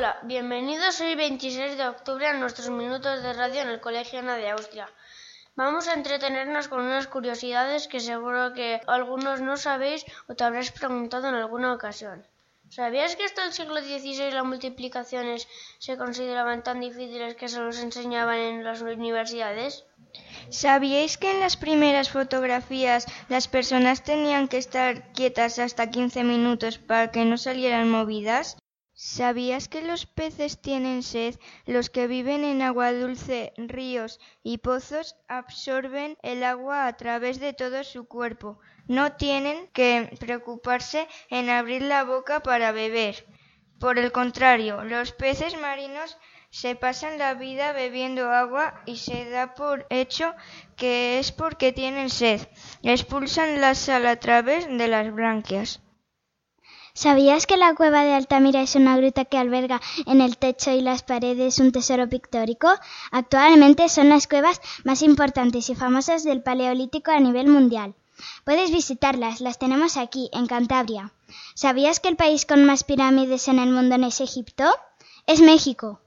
[0.00, 4.36] Hola, bienvenidos hoy 26 de octubre a nuestros minutos de radio en el Colegio Ana
[4.36, 4.88] de Austria.
[5.56, 10.72] Vamos a entretenernos con unas curiosidades que seguro que algunos no sabéis o te habrás
[10.72, 12.26] preguntado en alguna ocasión.
[12.70, 15.46] ¿Sabías que hasta el siglo XVI las multiplicaciones
[15.78, 19.84] se consideraban tan difíciles que se los enseñaban en las universidades?
[20.48, 26.78] ¿Sabíais que en las primeras fotografías las personas tenían que estar quietas hasta 15 minutos
[26.78, 28.56] para que no salieran movidas?
[29.02, 31.34] ¿Sabías que los peces tienen sed?
[31.64, 37.54] Los que viven en agua dulce, ríos y pozos absorben el agua a través de
[37.54, 38.58] todo su cuerpo.
[38.88, 43.26] No tienen que preocuparse en abrir la boca para beber.
[43.78, 46.18] Por el contrario, los peces marinos
[46.50, 50.34] se pasan la vida bebiendo agua y se da por hecho
[50.76, 52.46] que es porque tienen sed.
[52.82, 55.80] Expulsan la sal a través de las branquias.
[56.92, 60.80] ¿Sabías que la cueva de Altamira es una gruta que alberga en el techo y
[60.80, 62.68] las paredes un tesoro pictórico?
[63.10, 67.94] Actualmente son las cuevas más importantes y famosas del Paleolítico a nivel mundial.
[68.44, 71.12] Puedes visitarlas, las tenemos aquí, en Cantabria.
[71.54, 74.64] ¿Sabías que el país con más pirámides en el mundo no es Egipto?
[75.26, 76.00] Es México.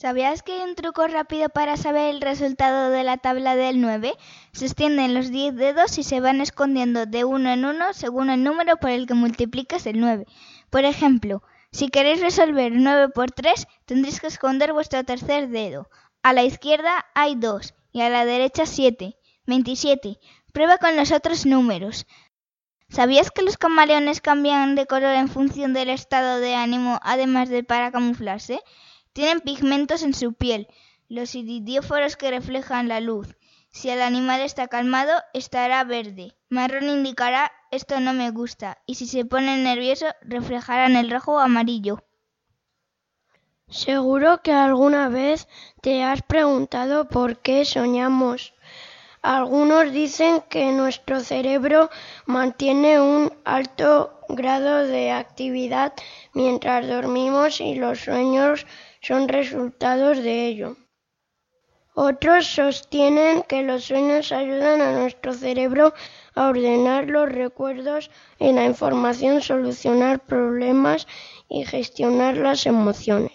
[0.00, 4.14] ¿Sabías que hay un truco rápido para saber el resultado de la tabla del 9?
[4.52, 8.44] Se extienden los 10 dedos y se van escondiendo de uno en uno según el
[8.44, 10.24] número por el que multiplicas el 9.
[10.70, 15.90] Por ejemplo, si queréis resolver 9 por 3, tendréis que esconder vuestro tercer dedo.
[16.22, 19.16] A la izquierda hay 2 y a la derecha 7.
[19.46, 20.20] 27.
[20.52, 22.06] Prueba con los otros números.
[22.88, 27.64] ¿Sabías que los camaleones cambian de color en función del estado de ánimo, además de
[27.64, 28.60] para camuflarse?
[29.18, 30.68] Tienen pigmentos en su piel,
[31.08, 33.36] los iridióforos que reflejan la luz.
[33.68, 36.36] Si el animal está calmado, estará verde.
[36.50, 38.78] Marrón indicará esto no me gusta.
[38.86, 42.04] Y si se pone nervioso, reflejarán el rojo o amarillo.
[43.66, 45.48] Seguro que alguna vez
[45.82, 48.54] te has preguntado por qué soñamos.
[49.28, 51.90] Algunos dicen que nuestro cerebro
[52.24, 55.92] mantiene un alto grado de actividad
[56.32, 58.66] mientras dormimos y los sueños
[59.02, 60.76] son resultados de ello.
[61.92, 65.92] Otros sostienen que los sueños ayudan a nuestro cerebro
[66.34, 71.06] a ordenar los recuerdos y la información, solucionar problemas
[71.50, 73.27] y gestionar las emociones.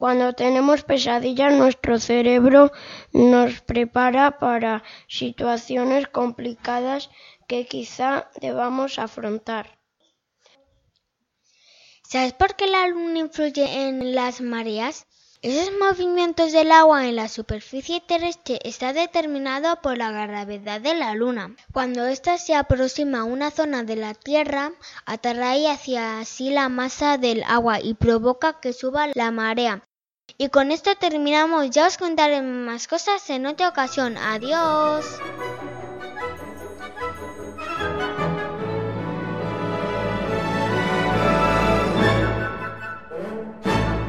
[0.00, 2.72] Cuando tenemos pesadillas, nuestro cerebro
[3.12, 7.10] nos prepara para situaciones complicadas
[7.46, 9.78] que quizá debamos afrontar.
[12.02, 15.06] ¿Sabes por qué la luna influye en las mareas?
[15.42, 21.12] Esos movimientos del agua en la superficie terrestre está determinado por la gravedad de la
[21.12, 21.54] luna.
[21.74, 24.72] Cuando ésta se aproxima a una zona de la Tierra,
[25.04, 29.86] atrae hacia sí la masa del agua y provoca que suba la marea.
[30.40, 31.68] Y con esto terminamos.
[31.68, 34.16] Ya os contaré más cosas en otra ocasión.
[34.16, 35.04] Adiós.